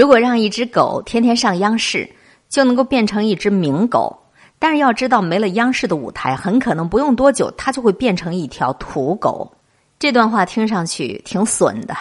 [0.00, 2.08] 如果让一只狗天天上央视，
[2.48, 4.18] 就能够变成一只名狗。
[4.58, 9.52] 但是要知道，没了央视的舞台，很可能不用多久，它就会变成一条土狗。
[9.98, 11.94] 这段话听上去挺损的。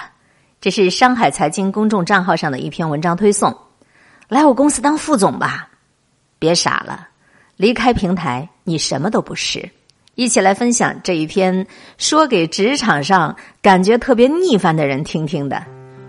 [0.62, 3.54] 这是上海财经公众账号上的一篇文章推送。
[4.30, 5.68] 来我公司当副总吧，
[6.40, 7.06] 别傻了，
[7.58, 9.70] 离开平台你什么都不是。
[10.16, 15.62] 一起来分享这一篇，说给职场上感觉特别逆反的人听听的。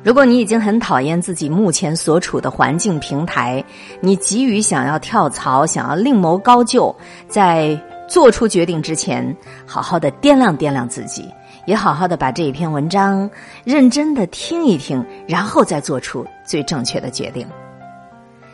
[0.03, 3.63] 如果你已经很讨厌自己目前所处的环境平台，
[4.01, 6.95] 你急于想要跳槽，想要另谋高就，
[7.29, 9.37] 在做出决定之前，
[9.67, 11.29] 好好的掂量掂量自己，
[11.67, 13.31] 也好好的把这一篇文章
[13.63, 17.47] 认真的听一听，然后再做出最正确的决定。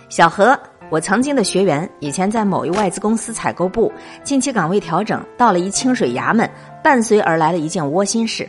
[0.09, 0.59] 小何。
[0.89, 3.93] 我曾经的学员，以前在某一外资公司采购部，
[4.23, 6.49] 近期岗位调整到了一清水衙门，
[6.81, 8.49] 伴随而来的一件窝心事。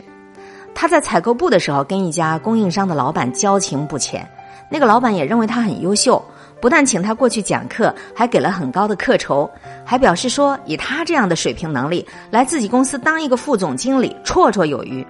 [0.80, 4.24] 他在采购部的时候，跟一家供应商的老板交情不浅，
[4.70, 6.24] 那个老板也认为他很优秀，
[6.60, 9.50] 不但请他过去讲课，还给了很高的课酬，
[9.84, 15.04] 还表示说以他这样的水平能力来自己公司当一个副总经理绰绰有余。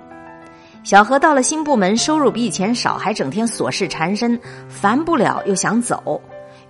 [0.84, 6.18] 小何到了新部门，收入比以前少，还整天琐事缠身，烦不了又想走。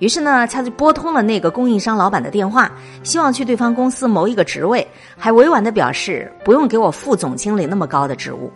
[0.01, 2.69] 于是呢，他就拨通了那个供应商老板的电话，
[3.05, 4.85] 希望去对方公司谋一个职位，
[5.17, 8.51] 还委婉的表示不用给我副总经理那么高的职务。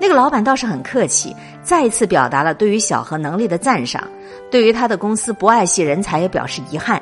[0.00, 4.02] 那个老板倒是很客气，再一次表达了对于小何能力的赞赏，
[4.50, 7.00] 对于他的公司不爱惜人才也表示遗憾。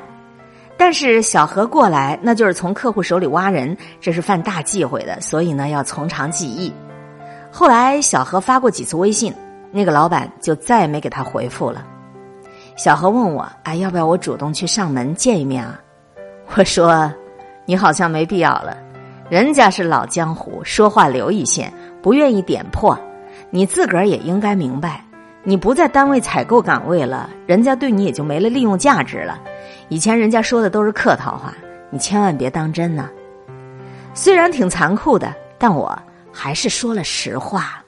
[0.77, 6.71] 但是小何过来那就是从客户手里挖人，这是犯大忌讳的，所以呢要从长计议。
[7.51, 9.33] 后来小何发过几次微信，
[9.71, 11.83] 那个老板就再也没给他回复了。
[12.75, 15.79] 小何问我：“哎，要不要我主动去上门见一面啊？”
[16.55, 17.11] 我说
[17.65, 18.77] ：“你好像没必要了，
[19.29, 21.73] 人家是老江湖，说话留一线，
[22.07, 22.97] 不愿意点破。
[23.49, 25.03] 你自个儿也应该明白，
[25.43, 29.37] 你不在单位采购岗位了，人家对你也就没了利用价值了。
[29.89, 31.53] 以前人家说的都是客套话，
[31.89, 33.09] 你千万别当真呢。
[34.13, 36.01] 虽然挺残酷的，但我
[36.31, 37.83] 还是说了实话。”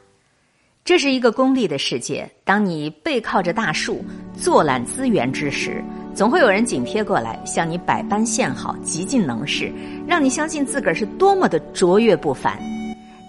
[0.84, 2.30] 这是一个功利的世界。
[2.44, 4.04] 当你背靠着大树
[4.34, 5.82] 坐揽资源之时，
[6.14, 9.72] 总会有人紧贴过来，向你百般献好，极尽能事，
[10.06, 12.60] 让你相信自个儿是多么的卓越不凡。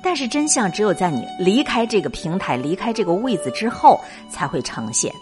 [0.03, 4.01] 但是真相只有在你离开这个平台、离开这个位子之后
[4.31, 5.13] 才会呈现。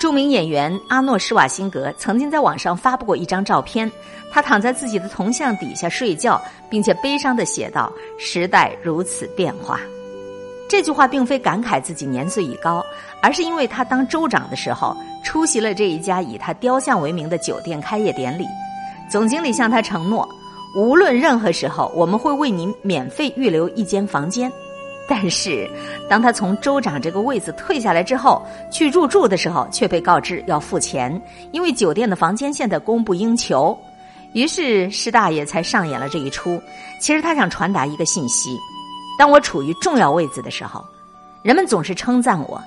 [0.00, 3.90] 著名演员阿诺·施瓦辛格曾经在网上发布过一张照片，
[4.30, 6.40] 他躺在自己的铜像底下睡觉，
[6.70, 9.80] 并且悲伤的写道：“时代如此变化。”
[10.70, 12.84] 这句话并非感慨自己年岁已高，
[13.22, 14.94] 而是因为他当州长的时候
[15.24, 18.44] 出席了这一家以他雕像为名的酒店开业典礼。
[19.10, 20.28] 总经理向他承诺，
[20.74, 24.50] 无论任何时候，我们会为您免费预留一间房间。
[25.08, 25.68] 但是，
[26.08, 31.20] 当他从州长这个位子退下来之后，去入住的时候，却被告知要付钱，
[31.50, 33.76] 因为酒店的房间现在供不应求。
[34.34, 36.60] 于是，施大爷才上演了这一出。
[37.00, 38.58] 其实他想传达一个信息。
[39.18, 40.84] 当我处于重要位子的时候，
[41.42, 42.60] 人们总是称赞我；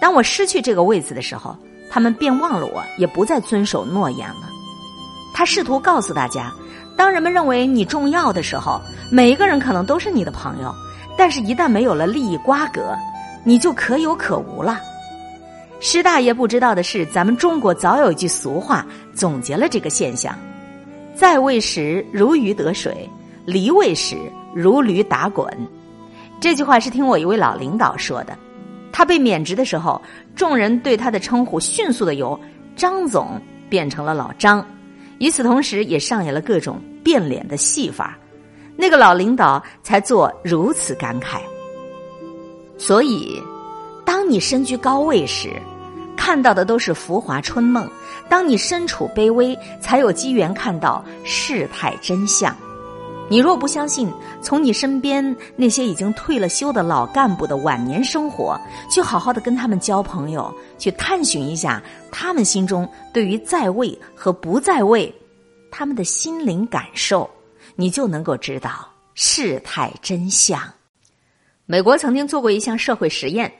[0.00, 1.56] 当我失去这个位子的时候，
[1.90, 4.48] 他们便忘了我，也不再遵守诺言了。
[5.34, 6.52] 他试图告诉大家：
[6.98, 10.74] 当人们认为你重要的时候，每一个人可能都是你的朋友；
[11.16, 12.92] 但是，一旦没有了利益瓜葛，
[13.44, 14.80] 你就可有可无了。
[15.78, 20.36] 施大爷不知道的是，咱们中国早有一句俗话总结了这个现象：
[21.14, 23.08] 在位时如鱼得水，
[23.46, 24.16] 离位时
[24.52, 25.46] 如驴打滚。
[26.40, 28.36] 这句话是听我一位老领导说的，
[28.90, 30.02] 他被免职的时候，
[30.34, 32.38] 众人对他的称呼迅速的由
[32.74, 34.66] 张总变成了老张，
[35.18, 38.16] 与此同时也上演了各种变脸的戏法，
[38.76, 41.40] 那个老领导才做如此感慨。
[42.78, 43.42] 所以，
[44.04, 45.50] 当你身居高位时，
[46.16, 47.86] 看到的都是浮华春梦；
[48.28, 52.56] 当你身处卑微，才有机缘看到世态真相。
[53.30, 58.58] 你若不相信，从你身边那些已经退了休的老干部的晚年生活，
[58.90, 65.14] 去好好的跟他们交朋友，去探寻一下他们心中对于在位和不在位，
[65.70, 67.28] 他们的心灵感受，
[67.76, 70.58] 你就能够知道事态真相。
[71.66, 73.52] 美国曾经做过一项社会实验，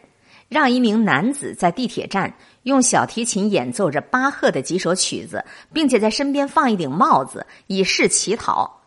[0.48, 5.44] 让一名男子在地铁站用小提琴演奏着巴赫的几首曲子，
[5.75, 8.77] 并且在身边放一顶帽子，以示乞讨。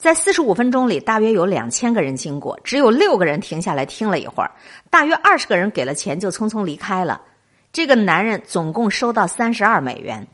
[0.00, 4.50] 在四十五分钟里，大约有两千个人经过，只有六个人停下来听了一会儿，
[4.88, 7.20] 大约二十个人给了钱就匆匆离开了。
[7.70, 10.26] 这个男人总共收到三十二美元，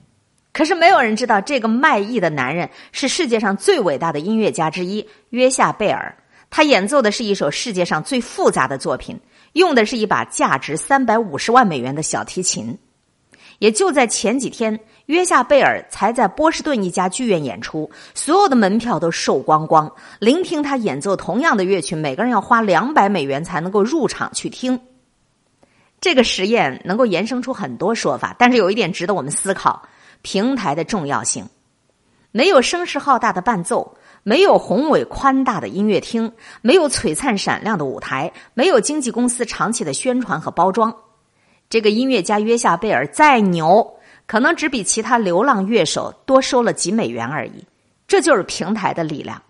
[0.53, 6.17] 可是没有人知道这个卖艺的男人是世界上最伟大的音乐家之一约夏贝尔。
[6.49, 9.19] 他演奏的是一首世界上最复杂的作品，
[9.55, 12.79] 用的是一把价值三百五十万美元的小提琴。
[13.59, 19.91] 也就在前几天，约夏贝尔才在波士顿一家剧院演出，所有的门票都售光光。
[20.19, 24.81] 聆听他演奏同样的乐曲，每个人要花两百美元才能够入场去听。
[26.01, 29.83] 这个实验能够延伸出很多说法，但是有一点值得我们思考：
[30.23, 31.49] 平台的重要性。
[32.33, 36.31] 没有声势浩大的伴奏，没有宏伟宽大的音乐厅，
[36.61, 40.95] 没有璀璨闪亮的舞台，没有经纪公司长期的宣传和包装。
[41.69, 43.95] 这个音乐家约夏贝尔再牛，
[44.27, 47.65] 可能只比其他流浪乐手多收了几美元而已。
[48.07, 49.41] 这就是平台的力量。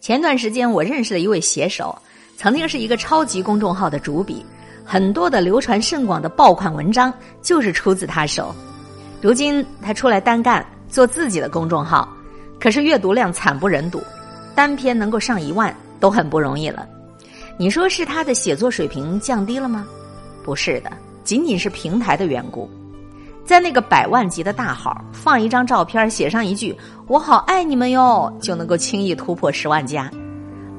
[0.00, 1.96] 前段时间，我认识的一位写手，
[2.36, 4.44] 曾经是一个超级公众号的主笔，
[4.84, 8.54] 很多的流传甚广的爆款文章就是出自他手。
[9.20, 12.08] 如今他出来单干，做自己的公众号，
[12.60, 14.00] 可是阅读量惨不忍睹，
[14.54, 16.86] 单篇能够上一万都很不容易了。
[17.56, 19.84] 你说是他的写作水平降低了吗？
[20.44, 20.92] 不是的。
[21.24, 22.68] 仅仅是平台的缘故，
[23.44, 26.76] 在那个百万级的大号放一张照片，写上一句
[27.08, 30.10] “我好爱你们哟”，就能够轻易突破十万加。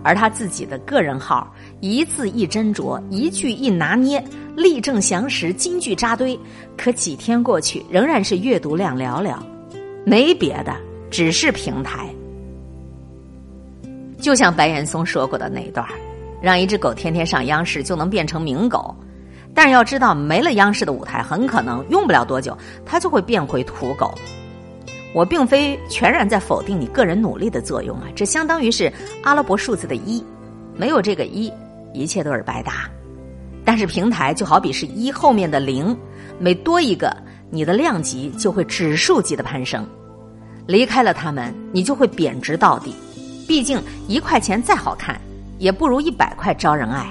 [0.03, 4.23] 而他自己的个人号，一字一斟酌，一句一拿捏，
[4.55, 6.39] 立正详实，金句扎堆，
[6.77, 9.35] 可几天过去，仍然是阅读量寥寥。
[10.05, 10.75] 没别的，
[11.09, 12.07] 只是平台。
[14.19, 15.83] 就像白岩松说过的那一段
[16.39, 18.95] 让一只狗天天上央视，就能变成名狗。
[19.55, 22.55] 但是要知道，没了央视的舞台，很可能用不了多久，
[22.85, 24.13] 它就会变回土狗。
[25.13, 28.91] 我并非全然在否定你个人努力的作用啊，这相当于是
[29.23, 30.21] 阿拉伯数字的一，
[30.75, 31.49] 没有这个一，
[31.93, 32.89] 一切都是白搭。
[33.63, 35.97] 但是平台就好比是一后面的零，
[36.37, 37.15] 每多一个，
[37.49, 39.87] 你的量级就会指数级的攀升。
[40.67, 42.93] 离开了他们，你就会贬值到底。
[43.47, 45.19] 毕竟一块钱再好看，
[45.59, 47.07] 也不如一百块招人爱。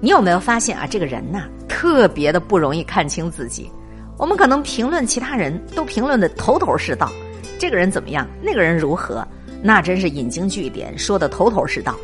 [0.00, 0.86] 你有没有发现啊？
[0.86, 3.70] 这个人呐，特别的不容易看清自己。
[4.16, 7.12] 我们可能评论其他人都评论的头头是道，
[7.58, 9.26] 这个人怎么样，那个人如何，
[9.62, 11.94] 那真是引经据典，说的头头是道。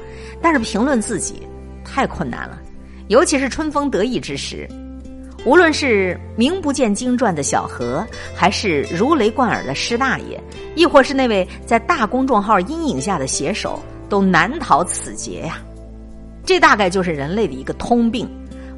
[0.43, 1.43] 但是评论自己
[1.85, 2.59] 太困难了，
[3.09, 4.69] 尤其是春风得意之时。
[5.47, 10.39] 无论是名不见经传的小何，还是如雷贯耳的施大爷，
[10.75, 15.59] 亦或是那位在大公众号阴影下的写手，都难逃此劫呀。
[16.47, 18.27] 这大概就是人类的一个通病，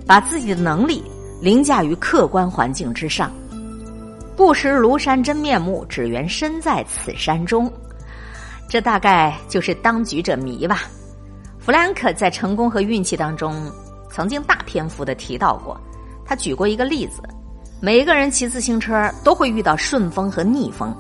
[0.06, 1.04] 把自己的能力
[1.40, 3.30] 凌驾于客观环境之上。
[4.34, 7.70] 不识庐山真面目，只缘身在此山中。
[8.70, 10.84] 这大概就是当局者迷吧。
[11.58, 13.70] 弗兰克在《成功和运气》当中
[14.10, 15.78] 曾经大篇幅的提到过，
[16.24, 17.22] 他举过一个例子：
[17.82, 20.96] 每一个人骑自行车都会遇到顺风和逆风，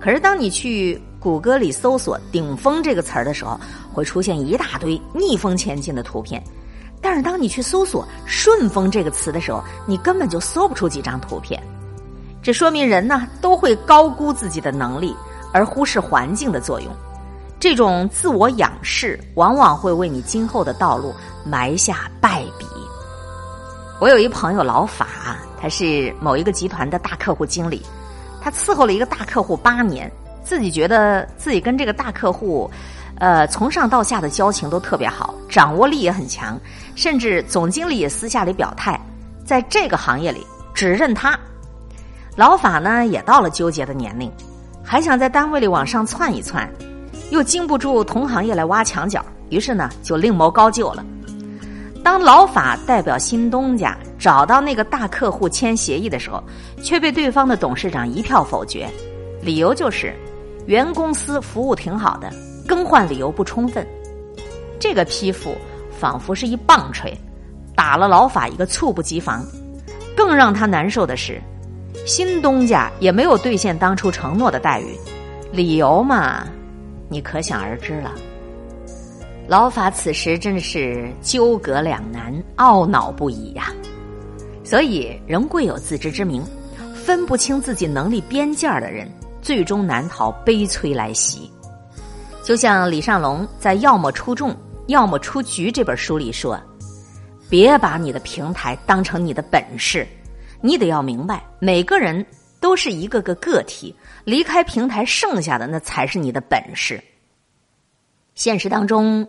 [0.00, 1.00] 可是当你去。
[1.24, 3.58] 谷歌里搜索“顶峰”这个词儿的时候，
[3.94, 6.44] 会出现一大堆逆风前进的图片。
[7.00, 11.58] 但是当你去搜索“顺风”这个词的时候，你根本就搜不出几张图片。
[12.42, 15.16] 这说明人呢都会高估自己的能力，
[15.50, 16.94] 而忽视环境的作用。
[17.58, 22.66] 这种自我仰视，往往会为你今后的道路埋下败笔。
[23.98, 27.80] 我有一朋友老法，他是某一个集团的大客户经理，
[28.42, 30.12] 他伺候了一个大客户八年。
[30.44, 32.70] 自己觉得自己跟这个大客户，
[33.18, 36.60] 呃，从上到下的交情都特别好，掌握力也很强，
[36.94, 39.00] 甚至总经理也私下里表态，
[39.44, 41.38] 在这个行业里只认他。
[42.36, 44.30] 老法呢也到了纠结的年龄，
[44.84, 46.70] 还想在单位里往上窜一窜，
[47.30, 51.04] 又经不住同行业来挖墙角，于是呢就另谋高就了。
[52.02, 56.42] 当老法代表新东家找到那个大客户签协议的时候，
[56.82, 58.86] 却被对方的董事长一票否决，
[59.40, 60.14] 理由就是。
[60.66, 62.30] 原公司服务挺好的，
[62.66, 63.86] 更换理由不充分。
[64.80, 65.56] 这个批复
[65.90, 67.16] 仿佛是一棒槌，
[67.74, 69.44] 打了老法一个猝不及防。
[70.16, 71.40] 更让他难受的是，
[72.06, 74.96] 新东家也没有兑现当初承诺的待遇。
[75.52, 76.46] 理由嘛，
[77.08, 78.12] 你可想而知了。
[79.46, 83.72] 老法此时真是纠葛两难，懊恼不已呀。
[84.62, 86.42] 所以，人贵有自知之明，
[86.94, 89.06] 分不清自己能力边界的人。
[89.44, 91.50] 最终难逃悲催来袭，
[92.42, 96.58] 就像李尚龙在《要么出众，要么出局》这本书里说
[97.50, 100.08] ：“别把你的平台当成你的本事，
[100.62, 102.24] 你得要明白，每个人
[102.58, 106.98] 都是一个个个体，离开平台，剩下的那才是你的本事。”
[108.34, 109.28] 现实当中，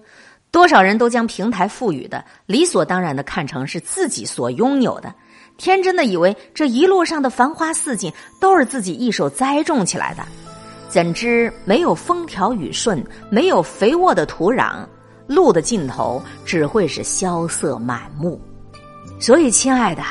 [0.50, 5.13] 多少人都将平台赋予的理所当然的看成是自己所拥有的。
[5.58, 10.24] 天真的以为这一路上的繁花似锦都是自己一手栽种起来的，
[10.90, 14.86] 怎知没有风调雨顺，没有肥沃的土壤，
[15.28, 18.40] 路的尽头只会是萧瑟满目。
[19.20, 20.04] 所以，亲爱的，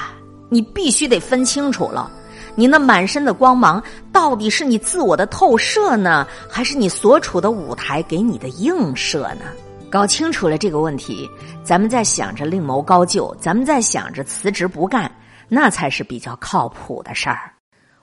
[0.49, 2.11] 你必须得分清楚了，
[2.55, 9.45] 你那满身的光芒，到底是你自我的透射呢，还是你所处的舞台给你的映射呢？
[9.91, 11.29] 搞清楚了这个问题，
[11.63, 15.09] 咱们再想着另谋高就，咱们再想着辞职不干，
[15.49, 17.53] 那才是比较靠谱的事儿。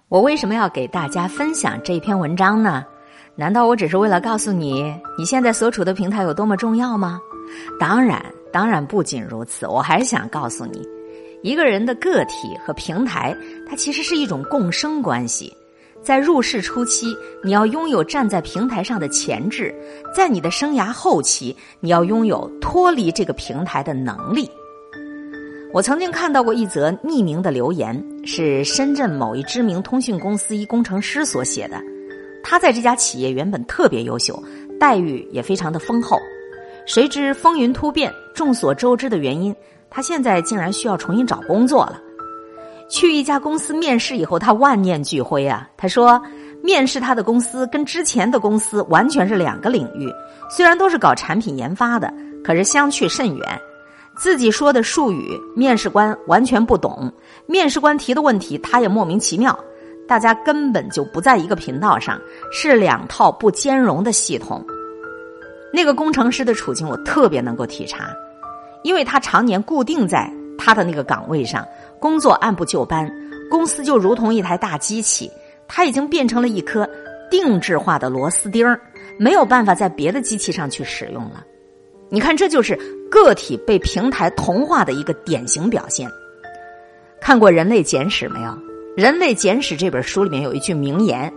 [0.10, 2.86] 我为什么要给大家分享这篇文章呢？
[3.36, 7.20] 难道我只是为了告诉你你现在所处的平台有多么重要吗？
[7.80, 10.86] 当然，当然不仅如此，我还想告诉你。
[11.42, 13.36] 一个人的个体和平台，
[13.68, 15.52] 它其实是一种共生关系。
[16.04, 19.74] 在入世初期，你要拥有站在平台上的潜质；
[20.16, 24.50] 在你的生涯后期，你要拥有脱离这个平台的能力。
[25.74, 31.82] 我曾经看到过一则匿名的留言，是深圳某一知名通讯公司一工程师所写的。
[32.44, 34.38] 他在这家企业原本特别优秀，
[34.78, 36.18] 待遇也非常的丰厚，
[36.86, 39.56] 谁知风云突变，众所周知的原因。
[39.90, 42.02] 他现在竟然需要重新找工作了。
[42.90, 45.70] 去一家公司面试以后，他万念俱灰啊！
[45.78, 46.22] 他说，
[46.62, 50.12] 面试他的公司跟之前的公司完全是两个领域，
[50.50, 52.14] 虽然都是搞产品研发的，
[52.44, 53.62] 可是相去甚远。
[54.22, 57.12] 自己说的术语，面试官完全不懂；
[57.48, 59.58] 面试官提的问题，他也莫名其妙。
[60.08, 62.22] 大家根本就不在一个频道上，
[62.54, 64.64] 是两套不兼容的系统。
[65.74, 68.16] 那个工程师的处境，我特别能够体察。
[68.84, 71.66] 因为他常年固定在他的那个岗位上，
[72.00, 73.12] 工作按部就班，
[73.50, 75.32] 公司就如同一台大机器，
[75.68, 76.88] 他已经变成了一颗
[77.32, 78.80] 定制化的螺丝钉儿，
[79.18, 81.44] 没有办法在别的机器上去使用了。
[82.14, 82.78] 你看，这就是
[83.10, 86.12] 个体被平台同化的一个典型表现。
[87.22, 88.50] 看过《人类简史》没有？
[88.98, 91.32] 《人类简史》这本书里面有一句名言：“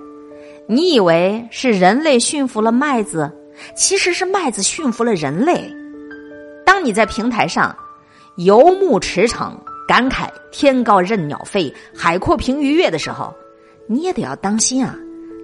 [0.67, 3.31] 你以为是人类驯服了麦子，
[3.77, 5.73] 其实是麦子驯服了人类。”
[6.67, 7.73] 当你在平台上
[8.35, 9.53] 游目驰骋，
[9.87, 13.33] 感慨天高任鸟飞，海阔凭鱼跃的时候，
[13.87, 14.97] 你也得要当心啊！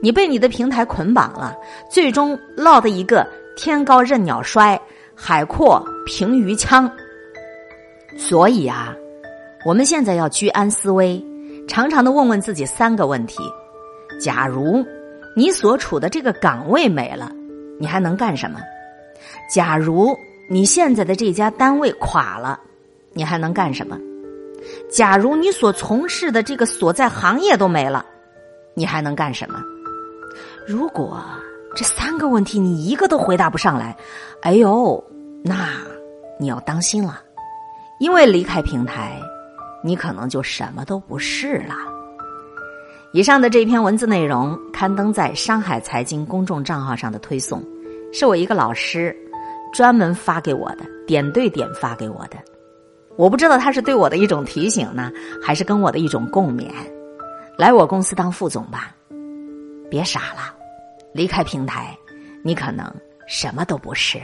[0.02, 1.54] 你被你的平台捆绑了，
[1.88, 3.25] 最终落得一个
[3.56, 4.80] 天高任鸟衰，
[5.22, 6.90] 海阔凭鱼枪。
[8.16, 8.96] 所以啊，
[9.66, 11.22] 我们现在要居安思危，
[11.68, 13.42] 常常的问问自己三个问题：
[14.18, 14.84] 假如
[15.36, 17.30] 你所处的这个岗位没了，
[17.78, 18.58] 你还能干什么？
[19.52, 20.16] 假如。
[20.52, 22.58] 你现在的这家单位垮了，
[23.12, 23.96] 你还能干什么？
[24.90, 28.04] 假如你所从事的这个所在行业都没了，
[28.74, 29.62] 你还能干什么？
[30.66, 31.22] 如果
[31.76, 33.96] 这三个问题你一个都回答不上来，
[34.42, 35.04] 哎呦，
[35.42, 35.68] 那
[36.38, 37.20] 你要当心了，
[37.99, 39.20] 因为离开平台，
[39.82, 41.75] 你可能就什么都不是了。
[43.12, 47.62] 以上的这篇文字内容刊登在上海财经公众账号上的推送，
[48.12, 49.16] 是我一个老师。
[49.73, 52.37] 专门发给我的，点对点发给我的，
[53.16, 56.68] 我不知道他是对我的一种提醒呢，还是跟我的一种共勉。
[57.56, 58.92] 来我公司当副总吧，
[59.88, 60.52] 别傻了，
[61.14, 61.97] 离开平台，
[62.42, 62.92] 你可能
[63.28, 64.20] 什么都不是。